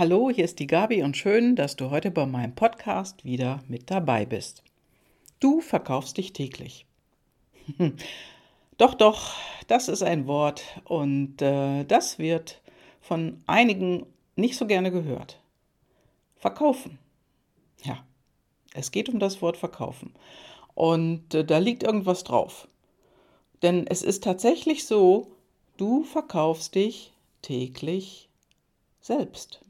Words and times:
Hallo, 0.00 0.30
hier 0.30 0.46
ist 0.46 0.58
die 0.60 0.66
Gabi 0.66 1.02
und 1.02 1.18
schön, 1.18 1.56
dass 1.56 1.76
du 1.76 1.90
heute 1.90 2.10
bei 2.10 2.24
meinem 2.24 2.54
Podcast 2.54 3.22
wieder 3.22 3.62
mit 3.68 3.90
dabei 3.90 4.24
bist. 4.24 4.62
Du 5.40 5.60
verkaufst 5.60 6.16
dich 6.16 6.32
täglich. 6.32 6.86
doch, 8.78 8.94
doch, 8.94 9.34
das 9.66 9.88
ist 9.88 10.02
ein 10.02 10.26
Wort 10.26 10.64
und 10.84 11.42
äh, 11.42 11.84
das 11.84 12.18
wird 12.18 12.62
von 13.02 13.42
einigen 13.46 14.06
nicht 14.36 14.56
so 14.56 14.66
gerne 14.66 14.90
gehört. 14.90 15.38
Verkaufen. 16.38 16.98
Ja, 17.84 18.02
es 18.72 18.92
geht 18.92 19.10
um 19.10 19.18
das 19.18 19.42
Wort 19.42 19.58
verkaufen. 19.58 20.14
Und 20.72 21.34
äh, 21.34 21.44
da 21.44 21.58
liegt 21.58 21.82
irgendwas 21.82 22.24
drauf. 22.24 22.68
Denn 23.60 23.86
es 23.86 24.00
ist 24.00 24.24
tatsächlich 24.24 24.86
so, 24.86 25.30
du 25.76 26.04
verkaufst 26.04 26.74
dich 26.74 27.12
täglich 27.42 28.30
selbst. 29.02 29.60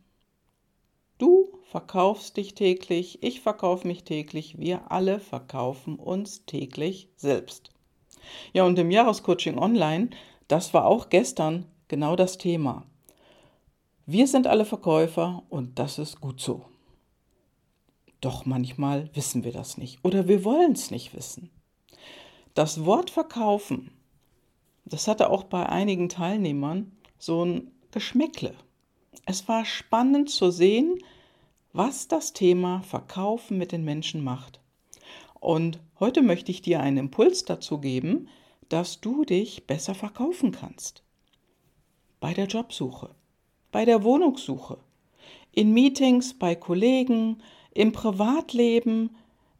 Du 1.21 1.59
verkaufst 1.65 2.38
dich 2.38 2.55
täglich, 2.55 3.23
ich 3.23 3.42
verkaufe 3.42 3.87
mich 3.87 4.05
täglich, 4.05 4.59
wir 4.59 4.91
alle 4.91 5.20
verkaufen 5.20 5.97
uns 5.97 6.47
täglich 6.47 7.11
selbst. 7.15 7.69
Ja, 8.55 8.65
und 8.65 8.78
im 8.78 8.91
Jahrescoaching 8.91 9.59
Online, 9.59 10.09
das 10.48 10.73
war 10.73 10.87
auch 10.87 11.11
gestern 11.11 11.66
genau 11.88 12.16
das 12.16 12.38
Thema. 12.38 12.87
Wir 14.06 14.27
sind 14.27 14.47
alle 14.47 14.64
Verkäufer 14.64 15.42
und 15.51 15.78
das 15.78 15.98
ist 15.98 16.23
gut 16.23 16.41
so. 16.41 16.64
Doch 18.23 18.47
manchmal 18.47 19.11
wissen 19.14 19.45
wir 19.45 19.52
das 19.52 19.77
nicht 19.77 20.02
oder 20.02 20.27
wir 20.27 20.42
wollen 20.42 20.73
es 20.73 20.91
nicht 20.91 21.14
wissen. 21.14 21.50
Das 22.55 22.87
Wort 22.87 23.11
verkaufen, 23.11 23.91
das 24.87 25.06
hatte 25.06 25.28
auch 25.28 25.45
bei 25.45 25.66
einigen 25.66 26.09
Teilnehmern 26.09 26.92
so 27.19 27.45
ein 27.45 27.73
Geschmäckle. 27.91 28.55
Es 29.27 29.46
war 29.48 29.64
spannend 29.64 30.30
zu 30.30 30.50
sehen, 30.50 30.98
was 31.73 32.09
das 32.09 32.32
Thema 32.32 32.82
Verkaufen 32.82 33.58
mit 33.58 33.72
den 33.72 33.84
Menschen 33.84 34.25
macht. 34.25 34.61
Und 35.39 35.80
heute 36.00 36.22
möchte 36.22 36.50
ich 36.50 36.62
dir 36.62 36.80
einen 36.80 36.97
Impuls 36.97 37.44
dazu 37.44 37.78
geben, 37.78 38.28
dass 38.69 39.00
du 39.00 39.25
dich 39.25 39.67
besser 39.67 39.94
verkaufen 39.94 40.52
kannst. 40.52 41.02
Bei 42.19 42.34
der 42.34 42.47
Jobsuche, 42.47 43.14
bei 43.72 43.84
der 43.84 44.02
Wohnungssuche, 44.02 44.78
in 45.52 45.72
Meetings, 45.72 46.34
bei 46.34 46.55
Kollegen, 46.55 47.42
im 47.72 47.92
Privatleben, 47.92 49.17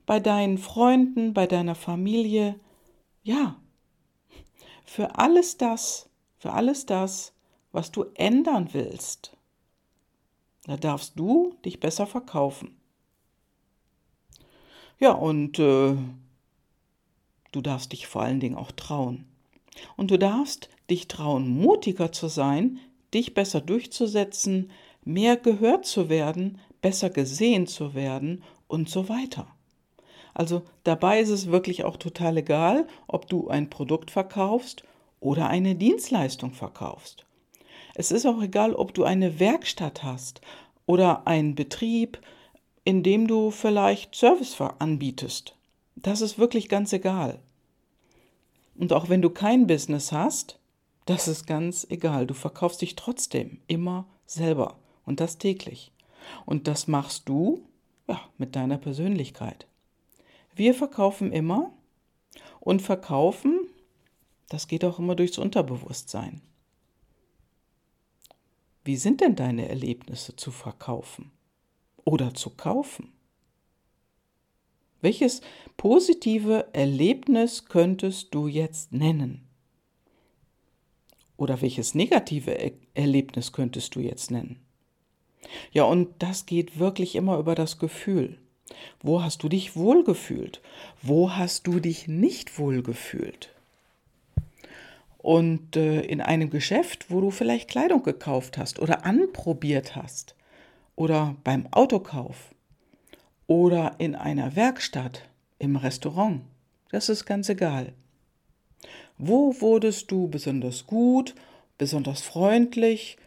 bei 0.07 0.21
deinen 0.21 0.59
Freunden, 0.59 1.33
bei 1.33 1.47
deiner 1.47 1.75
Familie. 1.75 2.59
Ja, 3.23 3.57
für 4.85 5.17
alles 5.19 5.57
das, 5.57 6.11
für 6.39 6.53
alles 6.53 6.87
das, 6.87 7.33
was 7.73 7.93
du 7.93 8.07
ändern 8.15 8.71
willst, 8.73 9.37
da 10.65 10.77
darfst 10.77 11.19
du 11.19 11.55
dich 11.65 11.81
besser 11.81 12.07
verkaufen. 12.07 12.77
Ja, 14.99 15.13
und 15.13 15.59
äh, 15.59 15.97
du 17.53 17.61
darfst 17.63 17.93
dich 17.93 18.07
vor 18.07 18.23
allen 18.23 18.41
Dingen 18.41 18.57
auch 18.57 18.71
trauen. 18.71 19.25
Und 19.97 20.11
du 20.11 20.19
darfst 20.19 20.69
dich 20.91 21.09
trauen, 21.09 21.49
mutiger 21.49 22.13
zu 22.13 22.29
sein, 22.29 22.79
dich 23.15 23.35
besser 23.35 23.61
durchzusetzen, 23.61 24.71
mehr 25.05 25.37
gehört 25.37 25.87
zu 25.87 26.09
werden, 26.09 26.59
besser 26.83 27.11
gesehen 27.11 27.67
zu 27.67 27.95
werden 27.95 28.43
und 28.69 28.89
so 28.89 29.09
weiter. 29.09 29.47
Also 30.35 30.63
dabei 30.85 31.21
ist 31.21 31.31
es 31.31 31.51
wirklich 31.51 31.85
auch 31.85 31.97
total 31.97 32.37
egal, 32.39 32.87
ob 33.07 33.29
du 33.29 33.49
ein 33.49 33.71
Produkt 33.71 34.11
verkaufst 34.11 34.85
oder 35.19 35.49
eine 35.49 35.75
Dienstleistung 35.75 36.53
verkaufst. 36.53 37.27
Es 37.95 38.11
ist 38.11 38.27
auch 38.27 38.41
egal, 38.43 38.75
ob 38.75 38.95
du 38.95 39.05
eine 39.05 39.41
Werkstatt 39.41 40.03
hast 40.03 40.41
oder 40.87 41.27
einen 41.27 41.55
Betrieb, 41.55 42.21
in 42.85 43.03
dem 43.03 43.27
du 43.27 43.51
vielleicht 43.51 44.15
Service 44.15 44.61
anbietest. 44.61 45.55
Das 45.97 46.21
ist 46.21 46.39
wirklich 46.39 46.69
ganz 46.69 46.93
egal. 46.93 47.41
Und 48.77 48.93
auch 48.93 49.09
wenn 49.09 49.23
du 49.23 49.31
kein 49.31 49.67
Business 49.67 50.13
hast, 50.13 50.59
das 51.07 51.29
ist 51.29 51.47
ganz 51.47 51.87
egal. 51.91 52.27
Du 52.27 52.35
verkaufst 52.35 52.81
dich 52.81 52.97
trotzdem 52.97 53.61
immer 53.67 54.07
selber 54.27 54.77
und 55.05 55.21
das 55.21 55.39
täglich. 55.39 55.93
Und 56.47 56.69
das 56.69 56.87
machst 56.87 57.29
du 57.29 57.65
ja, 58.09 58.21
mit 58.39 58.57
deiner 58.57 58.79
Persönlichkeit. 58.79 59.67
Wir 60.55 60.75
verkaufen 60.75 61.33
immer 61.33 61.73
und 62.61 62.83
verkaufen, 62.83 63.61
das 64.49 64.69
geht 64.69 64.85
auch 64.85 64.99
immer 64.99 65.15
durchs 65.15 65.39
Unterbewusstsein. 65.39 66.41
Wie 68.91 68.97
sind 68.97 69.21
denn 69.21 69.37
deine 69.37 69.69
Erlebnisse 69.69 70.35
zu 70.35 70.51
verkaufen 70.51 71.31
oder 72.05 72.35
zu 72.35 72.51
kaufen? 72.51 73.13
Welches 75.01 75.43
positive 75.77 76.67
Erlebnis 76.73 77.67
könntest 77.67 78.35
du 78.35 78.49
jetzt 78.49 78.93
nennen? 78.93 79.47
Oder 81.37 81.63
welches 81.63 81.95
negative 81.95 82.51
er 82.51 82.73
Erlebnis 82.95 83.53
könntest 83.53 83.95
du 83.95 84.01
jetzt 84.01 84.33
nennen? 84.33 84.59
Ja, 85.71 85.85
und 85.85 86.09
das 86.19 86.45
geht 86.45 86.81
wirklich 86.81 87.15
immer 87.15 87.39
über 87.39 87.55
das 87.55 87.79
Gefühl. 87.79 88.41
Wo 88.99 89.23
hast 89.23 89.45
du 89.45 89.49
dich 89.49 89.77
wohlgefühlt? 89.77 90.61
Wo 91.01 91.31
hast 91.31 91.69
du 91.69 91.79
dich 91.79 92.09
nicht 92.09 92.59
wohlgefühlt? 92.59 93.55
Und 95.23 95.77
äh, 95.77 96.01
in 96.01 96.23
einem 96.23 96.49
Geschäft, 96.49 97.11
wo 97.11 97.21
du 97.21 97.31
vielleicht 97.31 97.69
Kleidung 97.69 98.03
gekauft 98.03 98.57
hast 98.57 98.79
oder 98.79 99.05
anprobiert 99.05 99.95
hast 99.95 100.35
oder 100.97 101.37
beim 101.45 101.67
Autokauf 101.73 102.55
oder 103.47 103.97
in 103.99 104.15
einer 104.15 104.57
Werkstatt, 104.57 105.29
im 105.59 105.77
Restaurant, 105.77 106.41
das 106.91 107.11
ist 107.11 107.27
ganz 107.27 107.51
egal. 107.51 107.93
Wo 109.19 109.61
wurdest 109.61 110.11
du 110.11 110.29
besonders 110.29 110.87
gut, 110.87 111.35
besonders 111.77 112.23
freundlich 112.23 113.19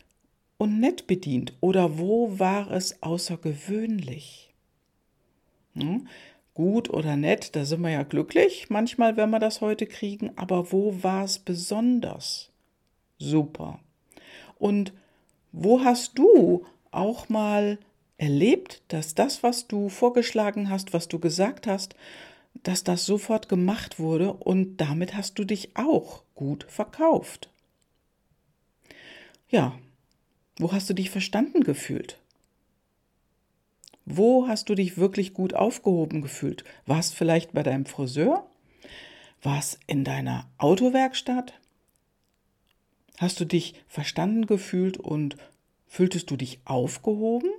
und 0.57 0.79
nett 0.79 1.05
bedient 1.05 1.53
oder 1.61 1.99
wo 1.99 2.39
war 2.39 2.71
es 2.71 3.03
außergewöhnlich? 3.03 4.51
Hm? 5.75 6.07
Gut 6.53 6.89
oder 6.89 7.15
nett, 7.15 7.55
da 7.55 7.65
sind 7.65 7.81
wir 7.81 7.89
ja 7.89 8.03
glücklich, 8.03 8.69
manchmal, 8.69 9.17
wenn 9.17 9.31
wir 9.31 9.39
das 9.39 9.61
heute 9.61 9.87
kriegen, 9.87 10.31
aber 10.35 10.71
wo 10.71 11.01
war 11.01 11.23
es 11.23 11.39
besonders? 11.39 12.51
Super. 13.17 13.79
Und 14.59 14.93
wo 15.51 15.83
hast 15.83 16.17
du 16.17 16.65
auch 16.91 17.27
mal 17.27 17.79
erlebt, 18.17 18.83
dass 18.89 19.15
das, 19.15 19.41
was 19.41 19.67
du 19.67 19.89
vorgeschlagen 19.89 20.69
hast, 20.69 20.93
was 20.93 21.07
du 21.07 21.19
gesagt 21.19 21.65
hast, 21.65 21.95
dass 22.61 22.83
das 22.83 23.05
sofort 23.05 23.49
gemacht 23.49 23.99
wurde 23.99 24.33
und 24.33 24.77
damit 24.77 25.15
hast 25.15 25.39
du 25.39 25.43
dich 25.43 25.75
auch 25.75 26.23
gut 26.35 26.65
verkauft? 26.69 27.49
Ja, 29.49 29.77
wo 30.59 30.71
hast 30.71 30.89
du 30.89 30.93
dich 30.93 31.09
verstanden 31.09 31.63
gefühlt? 31.63 32.19
Wo 34.05 34.47
hast 34.47 34.69
du 34.69 34.75
dich 34.75 34.97
wirklich 34.97 35.33
gut 35.33 35.53
aufgehoben 35.53 36.21
gefühlt? 36.21 36.63
War 36.85 36.99
es 36.99 37.11
vielleicht 37.11 37.53
bei 37.53 37.63
deinem 37.63 37.85
Friseur? 37.85 38.45
War 39.41 39.59
es 39.59 39.79
in 39.87 40.03
deiner 40.03 40.49
Autowerkstatt? 40.57 41.53
Hast 43.17 43.39
du 43.39 43.45
dich 43.45 43.75
verstanden 43.87 44.45
gefühlt 44.45 44.97
und 44.97 45.37
fühltest 45.87 46.31
du 46.31 46.35
dich 46.35 46.59
aufgehoben? 46.65 47.49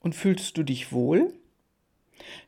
Und 0.00 0.14
fühltest 0.14 0.56
du 0.56 0.62
dich 0.62 0.92
wohl? 0.92 1.34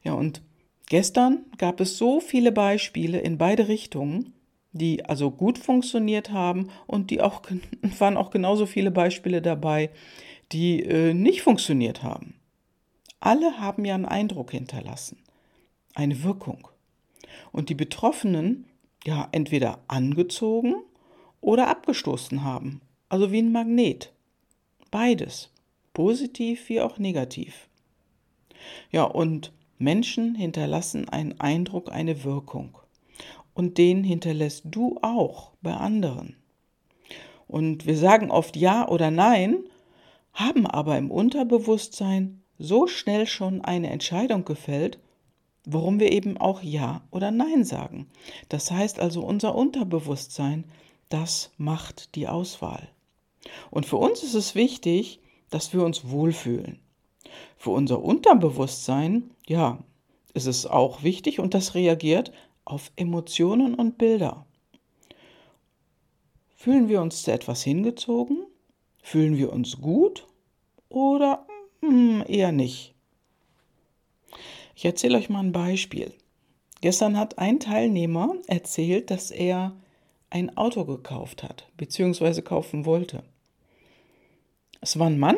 Ja, 0.02 0.14
und 0.14 0.42
gestern 0.86 1.44
gab 1.58 1.80
es 1.80 1.98
so 1.98 2.20
viele 2.20 2.50
Beispiele 2.50 3.20
in 3.20 3.38
beide 3.38 3.68
Richtungen, 3.68 4.32
die 4.72 5.04
also 5.04 5.30
gut 5.30 5.58
funktioniert 5.58 6.30
haben 6.30 6.70
und 6.86 7.10
die 7.10 7.20
auch 7.20 7.42
waren 7.98 8.16
auch 8.16 8.30
genauso 8.30 8.66
viele 8.66 8.90
Beispiele 8.90 9.42
dabei, 9.42 9.90
die 10.50 10.82
äh, 10.82 11.14
nicht 11.14 11.42
funktioniert 11.42 12.02
haben. 12.02 12.34
Alle 13.24 13.60
haben 13.60 13.84
ja 13.84 13.94
einen 13.94 14.04
Eindruck 14.04 14.50
hinterlassen, 14.50 15.16
eine 15.94 16.24
Wirkung. 16.24 16.66
Und 17.52 17.68
die 17.68 17.76
Betroffenen 17.76 18.64
ja 19.04 19.28
entweder 19.30 19.78
angezogen 19.86 20.74
oder 21.40 21.68
abgestoßen 21.68 22.42
haben, 22.42 22.80
also 23.08 23.30
wie 23.30 23.40
ein 23.40 23.52
Magnet. 23.52 24.12
Beides, 24.90 25.52
positiv 25.94 26.68
wie 26.68 26.80
auch 26.80 26.98
negativ. 26.98 27.68
Ja, 28.90 29.04
und 29.04 29.52
Menschen 29.78 30.34
hinterlassen 30.34 31.08
einen 31.08 31.38
Eindruck, 31.40 31.92
eine 31.92 32.24
Wirkung. 32.24 32.76
Und 33.54 33.78
den 33.78 34.02
hinterlässt 34.02 34.64
du 34.64 34.98
auch 35.00 35.52
bei 35.62 35.74
anderen. 35.74 36.34
Und 37.46 37.86
wir 37.86 37.96
sagen 37.96 38.32
oft 38.32 38.56
Ja 38.56 38.88
oder 38.88 39.12
Nein, 39.12 39.62
haben 40.32 40.66
aber 40.66 40.98
im 40.98 41.08
Unterbewusstsein 41.08 42.41
so 42.62 42.86
schnell 42.86 43.26
schon 43.26 43.60
eine 43.60 43.90
Entscheidung 43.90 44.44
gefällt, 44.44 44.98
warum 45.64 46.00
wir 46.00 46.12
eben 46.12 46.38
auch 46.38 46.62
Ja 46.62 47.02
oder 47.10 47.30
Nein 47.30 47.64
sagen. 47.64 48.08
Das 48.48 48.70
heißt 48.70 49.00
also, 49.00 49.22
unser 49.22 49.54
Unterbewusstsein, 49.54 50.64
das 51.08 51.50
macht 51.58 52.14
die 52.14 52.28
Auswahl. 52.28 52.88
Und 53.70 53.86
für 53.86 53.96
uns 53.96 54.22
ist 54.22 54.34
es 54.34 54.54
wichtig, 54.54 55.20
dass 55.50 55.72
wir 55.72 55.84
uns 55.84 56.08
wohlfühlen. 56.08 56.78
Für 57.56 57.70
unser 57.70 58.02
Unterbewusstsein, 58.02 59.30
ja, 59.46 59.78
ist 60.34 60.46
es 60.46 60.66
auch 60.66 61.02
wichtig 61.02 61.40
und 61.40 61.54
das 61.54 61.74
reagiert 61.74 62.32
auf 62.64 62.92
Emotionen 62.96 63.74
und 63.74 63.98
Bilder. 63.98 64.46
Fühlen 66.56 66.88
wir 66.88 67.02
uns 67.02 67.24
zu 67.24 67.32
etwas 67.32 67.62
hingezogen? 67.62 68.46
Fühlen 69.02 69.36
wir 69.36 69.52
uns 69.52 69.80
gut 69.80 70.26
oder 70.88 71.44
hm, 71.82 72.24
eher 72.26 72.52
nicht? 72.52 72.94
Ich 74.74 74.84
erzähle 74.84 75.18
euch 75.18 75.28
mal 75.28 75.40
ein 75.40 75.52
Beispiel. 75.52 76.14
Gestern 76.80 77.16
hat 77.16 77.38
ein 77.38 77.60
Teilnehmer 77.60 78.34
erzählt, 78.48 79.10
dass 79.10 79.30
er 79.30 79.72
ein 80.30 80.56
Auto 80.56 80.84
gekauft 80.84 81.42
hat, 81.42 81.68
beziehungsweise 81.76 82.42
kaufen 82.42 82.86
wollte. 82.86 83.22
Es 84.80 84.98
war 84.98 85.06
ein 85.06 85.18
Mann, 85.18 85.36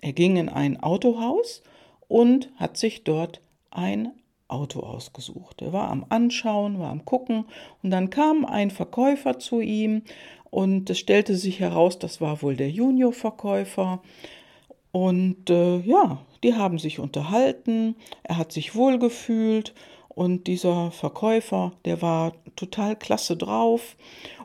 er 0.00 0.12
ging 0.12 0.36
in 0.36 0.48
ein 0.48 0.82
Autohaus 0.82 1.62
und 2.08 2.50
hat 2.56 2.76
sich 2.76 3.04
dort 3.04 3.40
ein 3.70 4.12
Auto 4.48 4.80
ausgesucht. 4.80 5.62
Er 5.62 5.72
war 5.72 5.90
am 5.90 6.04
Anschauen, 6.10 6.78
war 6.78 6.90
am 6.90 7.04
Gucken 7.04 7.46
und 7.82 7.90
dann 7.90 8.10
kam 8.10 8.44
ein 8.44 8.70
Verkäufer 8.70 9.38
zu 9.38 9.60
ihm 9.60 10.02
und 10.50 10.90
es 10.90 10.98
stellte 10.98 11.34
sich 11.34 11.60
heraus, 11.60 11.98
das 11.98 12.20
war 12.20 12.42
wohl 12.42 12.56
der 12.56 12.70
Junior-Verkäufer. 12.70 14.02
Und 14.94 15.50
äh, 15.50 15.80
ja, 15.80 16.24
die 16.44 16.54
haben 16.54 16.78
sich 16.78 17.00
unterhalten, 17.00 17.96
er 18.22 18.38
hat 18.38 18.52
sich 18.52 18.76
wohlgefühlt 18.76 19.74
und 20.06 20.46
dieser 20.46 20.92
Verkäufer, 20.92 21.72
der 21.84 22.00
war 22.00 22.34
total 22.54 22.94
klasse 22.94 23.36
drauf 23.36 23.96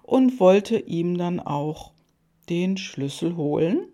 und 0.01 0.39
wollte 0.39 0.79
ihm 0.79 1.19
dann 1.19 1.39
auch 1.39 1.91
den 2.49 2.77
Schlüssel 2.77 3.35
holen, 3.35 3.89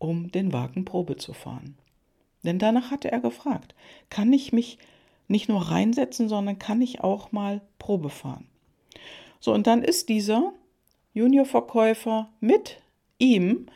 um 0.00 0.32
den 0.32 0.52
Wagen 0.52 0.84
Probe 0.84 1.16
zu 1.16 1.32
fahren. 1.32 1.76
Denn 2.42 2.58
danach 2.58 2.90
hatte 2.90 3.12
er 3.12 3.20
gefragt, 3.20 3.76
kann 4.08 4.32
ich 4.32 4.52
mich 4.52 4.78
nicht 5.28 5.48
nur 5.48 5.70
reinsetzen, 5.70 6.28
sondern 6.28 6.58
kann 6.58 6.82
ich 6.82 7.02
auch 7.02 7.30
mal 7.30 7.60
Probe 7.78 8.10
fahren. 8.10 8.48
So, 9.38 9.54
und 9.54 9.68
dann 9.68 9.84
ist 9.84 10.08
dieser 10.08 10.52
Juniorverkäufer 11.14 12.28
mit 12.40 12.82
ihm 13.20 13.66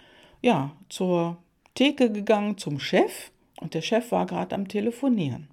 ja 0.42 0.72
zur 0.88 1.38
Theke 1.74 2.10
gegangen 2.10 2.58
zum 2.58 2.78
Chef 2.78 3.30
und 3.60 3.74
der 3.74 3.82
Chef 3.82 4.12
war 4.12 4.26
gerade 4.26 4.54
am 4.54 4.68
Telefonieren. 4.68 5.48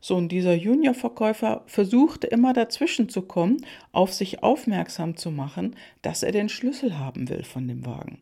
So, 0.00 0.16
und 0.16 0.30
dieser 0.30 0.54
Juniorverkäufer 0.54 1.62
versuchte 1.66 2.26
immer 2.26 2.52
dazwischen 2.52 3.08
zu 3.08 3.22
kommen, 3.22 3.64
auf 3.92 4.12
sich 4.12 4.42
aufmerksam 4.42 5.16
zu 5.16 5.30
machen, 5.30 5.76
dass 6.02 6.22
er 6.22 6.32
den 6.32 6.48
Schlüssel 6.48 6.98
haben 6.98 7.28
will 7.28 7.44
von 7.44 7.68
dem 7.68 7.84
Wagen. 7.84 8.18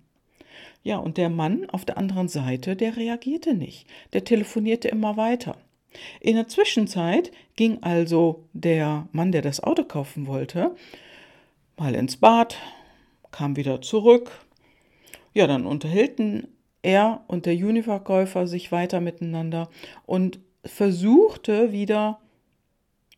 Ja, 0.83 0.99
und 0.99 1.17
der 1.17 1.31
Mann 1.31 1.69
auf 1.71 1.85
der 1.85 1.99
anderen 1.99 2.29
Seite, 2.29 2.77
der 2.77 2.97
reagierte 2.97 3.55
nicht. 3.55 3.87
Der 4.13 4.25
telefonierte 4.25 4.89
immer 4.89 5.17
weiter. 5.17 5.57
In 6.21 6.37
der 6.37 6.49
Zwischenzeit 6.49 7.31
ging 7.57 7.83
also 7.83 8.45
der 8.53 9.09
Mann, 9.13 9.33
der 9.33 9.43
das 9.43 9.63
Auto 9.63 9.85
kaufen 9.85 10.27
wollte, 10.27 10.75
mal 11.77 11.95
ins 11.95 12.17
Bad, 12.17 12.57
kam 13.31 13.57
wieder 13.57 13.81
zurück. 13.81 14.31
Ja, 15.33 15.47
dann 15.47 15.67
unterhielten 15.67 16.49
er 16.83 17.25
und 17.27 17.47
der 17.47 17.55
Juniverkäufer 17.55 18.47
sich 18.47 18.73
weiter 18.73 19.01
miteinander 19.01 19.69
und 20.07 20.41
versuchte 20.65 21.73
wieder 21.73 22.21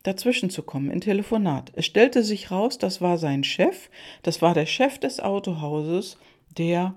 dazwischen 0.03 0.49
zu 0.49 0.63
kommen 0.63 0.89
in 0.89 1.01
Telefonat. 1.01 1.71
Es 1.75 1.85
stellte 1.85 2.23
sich 2.23 2.51
raus, 2.51 2.77
das 2.77 3.01
war 3.01 3.17
sein 3.17 3.43
Chef, 3.43 3.89
das 4.23 4.41
war 4.41 4.53
der 4.53 4.65
Chef 4.65 4.97
des 4.97 5.19
Autohauses, 5.19 6.17
der 6.57 6.95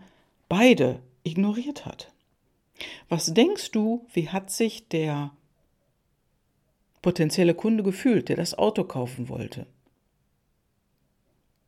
beide 0.48 1.00
ignoriert 1.22 1.86
hat. 1.86 2.12
Was 3.08 3.32
denkst 3.34 3.70
du, 3.70 4.06
wie 4.12 4.30
hat 4.30 4.50
sich 4.50 4.88
der 4.88 5.30
potenzielle 7.02 7.54
Kunde 7.54 7.82
gefühlt, 7.82 8.28
der 8.28 8.36
das 8.36 8.56
Auto 8.56 8.84
kaufen 8.84 9.28
wollte? 9.28 9.66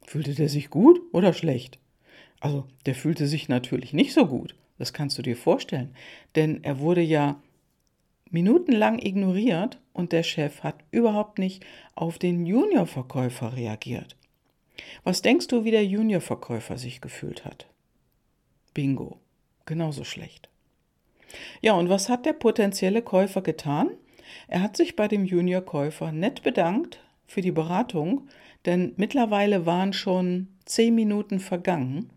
Fühlte 0.02 0.34
der 0.34 0.48
sich 0.48 0.70
gut 0.70 1.00
oder 1.12 1.32
schlecht? 1.32 1.78
Also, 2.40 2.66
der 2.86 2.94
fühlte 2.94 3.26
sich 3.26 3.48
natürlich 3.48 3.92
nicht 3.92 4.14
so 4.14 4.26
gut. 4.26 4.54
Das 4.78 4.92
kannst 4.92 5.16
du 5.18 5.22
dir 5.22 5.36
vorstellen. 5.36 5.94
Denn 6.34 6.62
er 6.64 6.78
wurde 6.80 7.00
ja 7.00 7.40
minutenlang 8.30 8.98
ignoriert 8.98 9.80
und 9.92 10.12
der 10.12 10.22
Chef 10.22 10.62
hat 10.62 10.76
überhaupt 10.90 11.38
nicht 11.38 11.64
auf 11.94 12.18
den 12.18 12.44
Juniorverkäufer 12.44 13.56
reagiert. 13.56 14.16
Was 15.04 15.22
denkst 15.22 15.48
du, 15.48 15.64
wie 15.64 15.70
der 15.70 15.86
Juniorverkäufer 15.86 16.76
sich 16.76 17.00
gefühlt 17.00 17.44
hat? 17.44 17.66
Bingo, 18.74 19.18
genauso 19.64 20.04
schlecht. 20.04 20.50
Ja, 21.60 21.72
und 21.72 21.88
was 21.88 22.08
hat 22.08 22.26
der 22.26 22.34
potenzielle 22.34 23.02
Käufer 23.02 23.42
getan? 23.42 23.90
Er 24.48 24.62
hat 24.62 24.76
sich 24.76 24.96
bei 24.96 25.08
dem 25.08 25.24
Juniorkäufer 25.24 26.12
nett 26.12 26.42
bedankt 26.42 27.00
für 27.26 27.40
die 27.40 27.52
Beratung, 27.52 28.28
denn 28.64 28.92
mittlerweile 28.96 29.66
waren 29.66 29.92
schon 29.92 30.48
zehn 30.64 30.94
Minuten 30.94 31.40
vergangen 31.40 32.10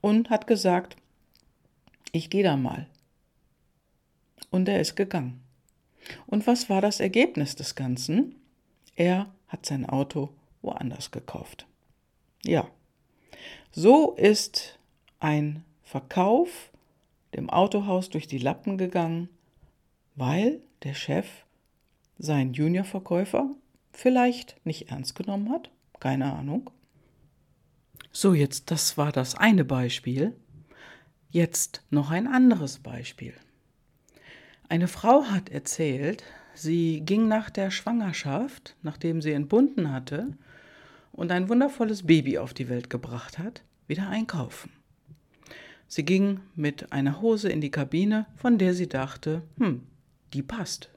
und 0.00 0.30
hat 0.30 0.46
gesagt, 0.46 0.96
ich 2.12 2.30
gehe 2.30 2.42
da 2.42 2.56
mal. 2.56 2.86
Und 4.50 4.68
er 4.68 4.80
ist 4.80 4.96
gegangen. 4.96 5.42
Und 6.26 6.46
was 6.46 6.70
war 6.70 6.80
das 6.80 7.00
Ergebnis 7.00 7.54
des 7.54 7.74
Ganzen? 7.74 8.36
Er 8.96 9.32
hat 9.48 9.66
sein 9.66 9.86
Auto 9.86 10.30
woanders 10.62 11.10
gekauft. 11.10 11.66
Ja, 12.44 12.68
so 13.70 14.14
ist 14.14 14.78
ein 15.20 15.64
Verkauf 15.82 16.72
dem 17.34 17.50
Autohaus 17.50 18.08
durch 18.10 18.26
die 18.26 18.38
Lappen 18.38 18.78
gegangen, 18.78 19.28
weil 20.14 20.60
der 20.82 20.94
Chef 20.94 21.26
seinen 22.18 22.52
Juniorverkäufer 22.54 23.50
vielleicht 23.92 24.56
nicht 24.64 24.90
ernst 24.90 25.14
genommen 25.14 25.50
hat, 25.50 25.70
keine 26.00 26.32
Ahnung. 26.32 26.70
So, 28.10 28.34
jetzt, 28.34 28.70
das 28.70 28.96
war 28.96 29.12
das 29.12 29.34
eine 29.34 29.64
Beispiel. 29.64 30.34
Jetzt 31.30 31.82
noch 31.90 32.10
ein 32.10 32.26
anderes 32.26 32.78
Beispiel. 32.78 33.34
Eine 34.70 34.88
Frau 34.88 35.24
hat 35.24 35.50
erzählt, 35.50 36.24
sie 36.54 37.00
ging 37.00 37.28
nach 37.28 37.50
der 37.50 37.70
Schwangerschaft, 37.70 38.76
nachdem 38.82 39.20
sie 39.20 39.32
entbunden 39.32 39.92
hatte 39.92 40.32
und 41.12 41.30
ein 41.30 41.50
wundervolles 41.50 42.06
Baby 42.06 42.38
auf 42.38 42.54
die 42.54 42.70
Welt 42.70 42.88
gebracht 42.88 43.38
hat, 43.38 43.62
wieder 43.86 44.08
einkaufen. 44.08 44.72
Sie 45.86 46.04
ging 46.04 46.40
mit 46.54 46.92
einer 46.92 47.20
Hose 47.20 47.50
in 47.50 47.60
die 47.60 47.70
Kabine, 47.70 48.24
von 48.36 48.56
der 48.56 48.72
sie 48.72 48.88
dachte, 48.88 49.42
hm, 49.58 49.82
die 50.32 50.42
passt. 50.42 50.88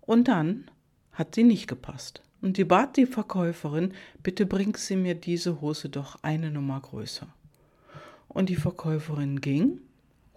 Und 0.00 0.28
dann 0.28 0.70
hat 1.10 1.34
sie 1.34 1.44
nicht 1.44 1.66
gepasst. 1.66 2.22
Und 2.40 2.56
sie 2.56 2.64
bat 2.64 2.96
die 2.96 3.06
Verkäuferin, 3.06 3.94
bitte 4.22 4.46
bringt 4.46 4.76
sie 4.76 4.96
mir 4.96 5.16
diese 5.16 5.60
Hose 5.60 5.88
doch 5.88 6.22
eine 6.22 6.52
Nummer 6.52 6.80
größer. 6.80 7.26
Und 8.30 8.48
die 8.48 8.56
Verkäuferin 8.56 9.40
ging, 9.40 9.80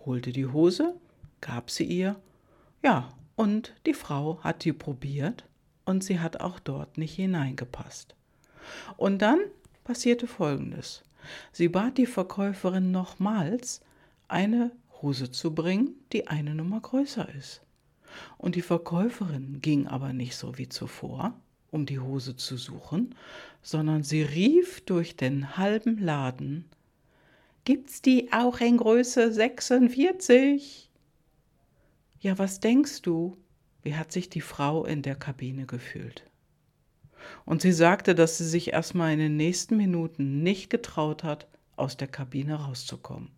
holte 0.06 0.32
die 0.32 0.48
Hose, 0.48 0.96
gab 1.42 1.70
sie 1.70 1.86
ihr, 1.86 2.16
ja, 2.84 3.14
und 3.36 3.74
die 3.86 3.94
Frau 3.94 4.40
hat 4.42 4.66
die 4.66 4.74
probiert 4.74 5.46
und 5.86 6.04
sie 6.04 6.20
hat 6.20 6.42
auch 6.42 6.60
dort 6.60 6.98
nicht 6.98 7.16
hineingepasst. 7.16 8.16
Und 8.98 9.22
dann 9.22 9.40
passierte 9.84 10.28
Folgendes. 10.28 11.04
Sie 11.52 11.70
bat 11.70 11.98
die 11.98 12.08
Verkäuferin 12.08 12.92
nochmals, 12.92 13.82
eine 14.28 14.72
Hose 15.02 15.30
zu 15.30 15.54
bringen, 15.54 15.92
die 16.12 16.28
eine 16.28 16.56
Nummer 16.56 16.82
größer 16.82 17.30
ist. 17.36 17.62
Und 18.38 18.56
die 18.56 18.62
Verkäuferin 18.62 19.60
ging 19.62 19.88
aber 19.88 20.14
nicht 20.14 20.36
so 20.36 20.58
wie 20.58 20.68
zuvor, 20.68 21.40
um 21.70 21.86
die 21.86 22.00
Hose 22.00 22.36
zu 22.36 22.58
suchen, 22.58 23.14
sondern 23.62 24.04
sie 24.04 24.24
rief 24.24 24.82
durch 24.82 25.16
den 25.16 25.58
halben 25.58 26.00
Laden 26.00 26.66
Gibt's 27.65 28.01
die 28.01 28.34
auch 28.34 28.60
in 28.60 28.77
Größe 28.77 29.32
46? 29.32 30.89
Ja, 32.20 32.38
was 32.38 32.60
denkst 32.60 33.01
du? 33.03 33.38
Wie 33.84 33.96
hat 33.96 34.12
sich 34.12 34.29
die 34.29 34.41
Frau 34.41 34.86
in 34.86 35.01
der 35.01 35.15
Kabine 35.15 35.65
gefühlt? 35.65 36.24
Und 37.46 37.62
sie 37.62 37.72
sagte, 37.72 38.15
dass 38.15 38.38
sie 38.38 38.48
sich 38.48 38.74
erstmal 38.74 39.13
in 39.13 39.20
den 39.20 39.38
nächsten 39.38 39.77
Minuten 39.77 40.43
nicht 40.43 40.70
getraut 40.70 41.24
hat, 41.24 41.48
aus 41.77 41.96
der 41.96 42.08
Kabine 42.08 42.55
rauszukommen. 42.55 43.29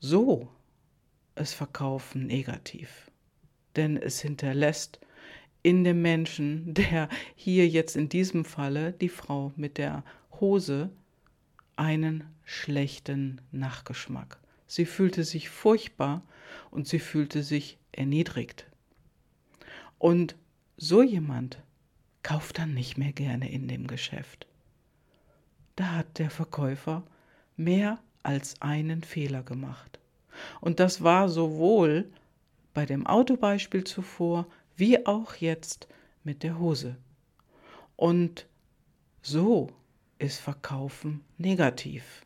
So 0.00 0.48
ist 1.36 1.54
Verkaufen 1.54 2.26
negativ, 2.26 3.10
denn 3.76 3.96
es 3.96 4.20
hinterlässt 4.20 4.98
in 5.62 5.84
dem 5.84 6.00
Menschen, 6.02 6.72
der 6.74 7.08
hier 7.34 7.68
jetzt 7.68 7.96
in 7.96 8.08
diesem 8.08 8.44
Falle 8.44 8.92
die 8.92 9.08
Frau 9.08 9.52
mit 9.56 9.78
der 9.78 10.04
Hose 10.40 10.90
einen 11.76 12.24
schlechten 12.44 13.40
Nachgeschmack. 13.52 14.38
Sie 14.66 14.86
fühlte 14.86 15.24
sich 15.24 15.48
furchtbar 15.48 16.22
und 16.70 16.88
sie 16.88 16.98
fühlte 16.98 17.42
sich 17.42 17.78
erniedrigt. 17.92 18.66
Und 19.98 20.36
so 20.76 21.02
jemand 21.02 21.62
kauft 22.22 22.58
dann 22.58 22.74
nicht 22.74 22.98
mehr 22.98 23.12
gerne 23.12 23.50
in 23.50 23.68
dem 23.68 23.86
Geschäft. 23.86 24.46
Da 25.76 25.92
hat 25.92 26.18
der 26.18 26.30
Verkäufer 26.30 27.04
mehr 27.56 27.98
als 28.22 28.60
einen 28.60 29.02
Fehler 29.02 29.42
gemacht. 29.42 29.98
Und 30.60 30.80
das 30.80 31.02
war 31.02 31.28
sowohl 31.28 32.10
bei 32.72 32.86
dem 32.86 33.06
Autobeispiel 33.06 33.84
zuvor 33.84 34.46
wie 34.76 35.06
auch 35.06 35.36
jetzt 35.36 35.86
mit 36.24 36.42
der 36.42 36.58
Hose. 36.58 36.96
Und 37.96 38.46
so 39.22 39.70
ist 40.18 40.38
Verkaufen 40.38 41.22
negativ. 41.38 42.22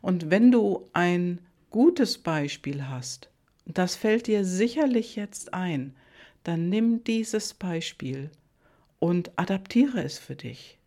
Und 0.00 0.30
wenn 0.30 0.50
du 0.50 0.88
ein 0.92 1.40
gutes 1.70 2.18
Beispiel 2.18 2.88
hast, 2.88 3.30
das 3.66 3.96
fällt 3.96 4.26
dir 4.26 4.44
sicherlich 4.44 5.16
jetzt 5.16 5.52
ein, 5.52 5.94
dann 6.44 6.68
nimm 6.68 7.02
dieses 7.04 7.54
Beispiel 7.54 8.30
und 8.98 9.32
adaptiere 9.36 10.02
es 10.02 10.18
für 10.18 10.36
dich. 10.36 10.78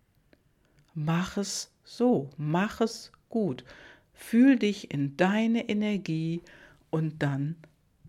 Mach 0.93 1.37
es 1.37 1.71
so, 1.83 2.29
mach 2.37 2.81
es 2.81 3.11
gut. 3.29 3.63
Fühl 4.13 4.57
dich 4.57 4.91
in 4.91 5.15
deine 5.17 5.69
Energie 5.69 6.41
und 6.89 7.21
dann 7.21 7.55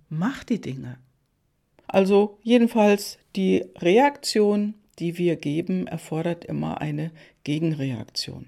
mach 0.08 0.44
die 0.44 0.60
Dinge. 0.60 0.98
Also 1.86 2.38
jedenfalls 2.42 3.18
die 3.36 3.64
Reaktion, 3.78 4.74
die 5.00 5.18
wir 5.18 5.36
geben, 5.36 5.86
erfordert 5.86 6.44
immer 6.44 6.80
eine 6.80 7.10
Gegenreaktion. 7.44 8.46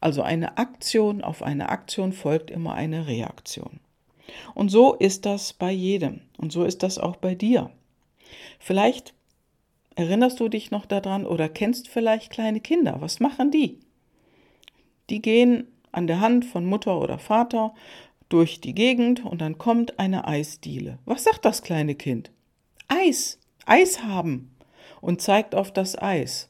Also 0.00 0.22
eine 0.22 0.58
Aktion 0.58 1.22
auf 1.22 1.42
eine 1.42 1.70
Aktion 1.70 2.12
folgt 2.12 2.50
immer 2.50 2.74
eine 2.74 3.06
Reaktion. 3.06 3.80
Und 4.54 4.70
so 4.70 4.94
ist 4.94 5.26
das 5.26 5.52
bei 5.52 5.72
jedem 5.72 6.20
und 6.36 6.52
so 6.52 6.64
ist 6.64 6.82
das 6.82 6.98
auch 6.98 7.16
bei 7.16 7.34
dir. 7.34 7.70
Vielleicht 8.58 9.14
erinnerst 9.94 10.40
du 10.40 10.48
dich 10.48 10.70
noch 10.70 10.86
daran 10.86 11.26
oder 11.26 11.48
kennst 11.48 11.88
vielleicht 11.88 12.30
kleine 12.30 12.60
Kinder. 12.60 12.96
Was 13.00 13.20
machen 13.20 13.50
die? 13.50 13.78
Die 15.10 15.20
gehen 15.20 15.66
an 15.90 16.06
der 16.06 16.20
Hand 16.20 16.44
von 16.44 16.64
Mutter 16.64 17.00
oder 17.00 17.18
Vater 17.18 17.74
durch 18.28 18.60
die 18.60 18.74
Gegend 18.74 19.24
und 19.24 19.40
dann 19.40 19.58
kommt 19.58 19.98
eine 19.98 20.26
Eisdiele. 20.26 20.98
Was 21.04 21.24
sagt 21.24 21.44
das 21.44 21.62
kleine 21.62 21.94
Kind? 21.94 22.30
Eis, 22.88 23.38
Eis 23.66 24.02
haben 24.02 24.51
und 25.02 25.20
zeigt 25.20 25.54
auf 25.54 25.70
das 25.70 26.00
Eis. 26.00 26.48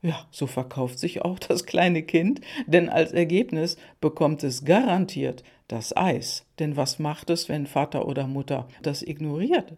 Ja, 0.00 0.26
so 0.30 0.46
verkauft 0.46 0.98
sich 0.98 1.22
auch 1.22 1.38
das 1.38 1.66
kleine 1.66 2.02
Kind, 2.02 2.40
denn 2.66 2.88
als 2.88 3.12
Ergebnis 3.12 3.76
bekommt 4.00 4.44
es 4.44 4.64
garantiert 4.64 5.42
das 5.66 5.94
Eis. 5.94 6.46
Denn 6.58 6.76
was 6.76 6.98
macht 6.98 7.28
es, 7.28 7.48
wenn 7.48 7.66
Vater 7.66 8.06
oder 8.06 8.26
Mutter 8.26 8.68
das 8.80 9.02
ignoriert? 9.02 9.74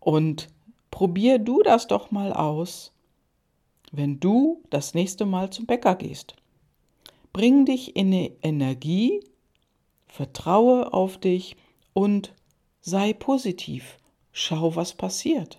Und 0.00 0.48
probier 0.90 1.38
du 1.38 1.62
das 1.62 1.86
doch 1.86 2.10
mal 2.10 2.32
aus, 2.32 2.92
wenn 3.92 4.18
du 4.18 4.62
das 4.70 4.92
nächste 4.92 5.24
Mal 5.24 5.50
zum 5.50 5.66
Bäcker 5.66 5.94
gehst. 5.94 6.34
Bring 7.32 7.64
dich 7.64 7.94
in 7.94 8.08
eine 8.08 8.32
Energie, 8.42 9.20
vertraue 10.08 10.92
auf 10.92 11.16
dich 11.18 11.56
und 11.92 12.34
sei 12.80 13.12
positiv. 13.12 13.98
Schau, 14.32 14.74
was 14.74 14.94
passiert. 14.94 15.58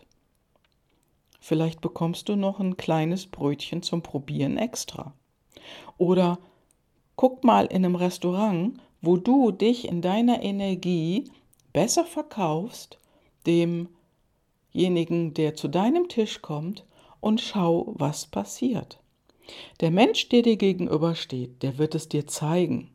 Vielleicht 1.39 1.81
bekommst 1.81 2.29
du 2.29 2.35
noch 2.35 2.59
ein 2.59 2.77
kleines 2.77 3.25
Brötchen 3.27 3.81
zum 3.81 4.01
Probieren 4.01 4.57
extra. 4.57 5.13
Oder 5.97 6.39
guck 7.15 7.43
mal 7.43 7.65
in 7.65 7.85
einem 7.85 7.95
Restaurant, 7.95 8.79
wo 9.01 9.17
du 9.17 9.51
dich 9.51 9.87
in 9.87 10.01
deiner 10.01 10.43
Energie 10.43 11.31
besser 11.73 12.05
verkaufst, 12.05 12.99
demjenigen, 13.47 15.33
der 15.33 15.55
zu 15.55 15.67
deinem 15.67 16.09
Tisch 16.09 16.41
kommt, 16.41 16.85
und 17.21 17.41
schau, 17.41 17.93
was 17.97 18.27
passiert. 18.27 18.99
Der 19.81 19.91
Mensch, 19.91 20.29
der 20.29 20.41
dir 20.41 20.57
gegenübersteht, 20.57 21.63
der 21.63 21.77
wird 21.77 21.95
es 21.95 22.07
dir 22.07 22.27
zeigen. 22.27 22.91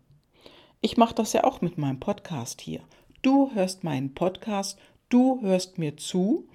Ich 0.81 0.97
mache 0.97 1.15
das 1.15 1.33
ja 1.33 1.45
auch 1.45 1.61
mit 1.61 1.79
meinem 1.79 2.01
Podcast 2.01 2.61
hier. 2.61 2.81
Du 3.23 3.51
hörst 3.55 3.85
meinen 3.85 4.15
Podcast, 4.15 4.79
du 5.09 5.41
hörst 5.43 5.79
mir 5.79 5.97
zu. 5.97 6.47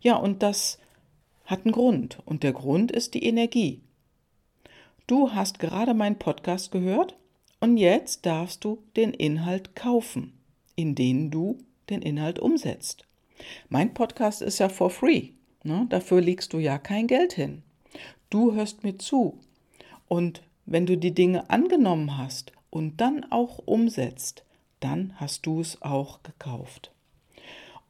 Ja, 0.00 0.16
und 0.16 0.42
das 0.42 0.78
hat 1.46 1.64
einen 1.64 1.72
Grund 1.72 2.18
und 2.24 2.42
der 2.42 2.52
Grund 2.52 2.92
ist 2.92 3.14
die 3.14 3.24
Energie. 3.24 3.80
Du 5.06 5.32
hast 5.32 5.58
gerade 5.58 5.94
meinen 5.94 6.18
Podcast 6.18 6.72
gehört 6.72 7.16
und 7.60 7.76
jetzt 7.76 8.26
darfst 8.26 8.64
du 8.64 8.82
den 8.96 9.14
Inhalt 9.14 9.74
kaufen, 9.74 10.32
in 10.74 10.94
den 10.94 11.30
du 11.30 11.58
den 11.88 12.02
Inhalt 12.02 12.38
umsetzt. 12.38 13.06
Mein 13.68 13.94
Podcast 13.94 14.42
ist 14.42 14.58
ja 14.58 14.68
for 14.68 14.90
free. 14.90 15.30
Ne? 15.62 15.86
Dafür 15.88 16.20
legst 16.20 16.52
du 16.52 16.58
ja 16.58 16.78
kein 16.78 17.06
Geld 17.06 17.32
hin. 17.32 17.62
Du 18.30 18.54
hörst 18.54 18.82
mir 18.82 18.98
zu. 18.98 19.40
Und 20.08 20.42
wenn 20.64 20.86
du 20.86 20.96
die 20.96 21.14
Dinge 21.14 21.48
angenommen 21.50 22.18
hast 22.18 22.52
und 22.70 23.00
dann 23.00 23.24
auch 23.30 23.58
umsetzt, 23.58 24.44
dann 24.80 25.14
hast 25.16 25.46
du 25.46 25.60
es 25.60 25.80
auch 25.82 26.22
gekauft. 26.22 26.92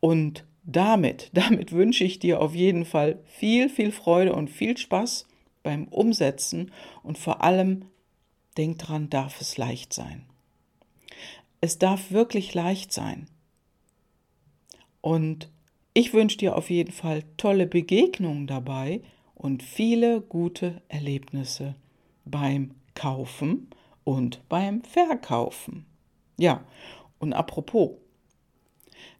Und 0.00 0.44
damit, 0.66 1.30
damit 1.34 1.72
wünsche 1.72 2.04
ich 2.04 2.18
dir 2.18 2.40
auf 2.40 2.54
jeden 2.54 2.84
Fall 2.84 3.18
viel, 3.24 3.68
viel 3.68 3.92
Freude 3.92 4.34
und 4.34 4.50
viel 4.50 4.76
Spaß 4.76 5.26
beim 5.62 5.88
Umsetzen 5.88 6.70
und 7.02 7.18
vor 7.18 7.42
allem 7.42 7.86
denk 8.56 8.78
dran, 8.78 9.10
darf 9.10 9.40
es 9.40 9.56
leicht 9.56 9.92
sein. 9.92 10.24
Es 11.60 11.78
darf 11.78 12.10
wirklich 12.10 12.54
leicht 12.54 12.92
sein. 12.92 13.26
Und 15.00 15.50
ich 15.94 16.12
wünsche 16.12 16.38
dir 16.38 16.56
auf 16.56 16.70
jeden 16.70 16.92
Fall 16.92 17.24
tolle 17.36 17.66
Begegnungen 17.66 18.46
dabei 18.46 19.00
und 19.34 19.62
viele 19.62 20.20
gute 20.20 20.82
Erlebnisse 20.88 21.74
beim 22.24 22.72
Kaufen 22.94 23.70
und 24.04 24.46
beim 24.48 24.82
Verkaufen. 24.82 25.86
Ja, 26.38 26.64
und 27.18 27.32
apropos, 27.32 27.92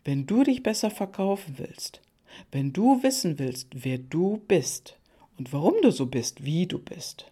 wenn 0.05 0.27
du 0.27 0.45
dich 0.45 0.63
besser 0.63 0.91
verkaufen 0.91 1.55
willst, 1.59 2.01
wenn 2.53 2.73
du 2.73 3.03
wissen 3.03 3.39
willst, 3.39 3.69
wer 3.85 3.99
du 3.99 4.43
bist 4.49 4.99
und 5.39 5.53
warum 5.53 5.75
du 5.83 5.91
so 5.91 6.07
bist, 6.07 6.45
wie 6.45 6.67
du 6.67 6.79
bist, 6.79 7.31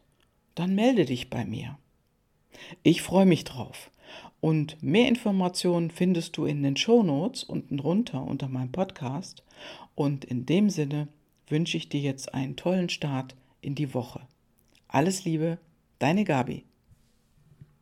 dann 0.55 0.75
melde 0.75 1.05
dich 1.05 1.31
bei 1.31 1.45
mir. 1.45 1.79
Ich 2.83 3.03
freue 3.03 3.27
mich 3.27 3.45
drauf. 3.45 3.91
Und 4.41 4.83
mehr 4.83 5.09
Informationen 5.09 5.91
findest 5.91 6.37
du 6.37 6.45
in 6.45 6.63
den 6.63 6.77
Shownotes 6.77 7.45
unten 7.45 7.79
drunter 7.79 8.23
unter 8.23 8.49
meinem 8.49 8.73
Podcast. 8.73 9.43
Und 9.95 10.25
in 10.25 10.45
dem 10.45 10.69
Sinne 10.69 11.09
wünsche 11.49 11.77
ich 11.77 11.89
dir 11.89 12.01
jetzt 12.01 12.35
einen 12.35 12.57
tollen 12.57 12.89
Start 12.89 13.35
in 13.63 13.75
die 13.75 13.95
Woche. 13.95 14.21
Alles 14.89 15.25
Liebe, 15.25 15.59
deine 15.99 16.25
Gabi. 16.25 16.65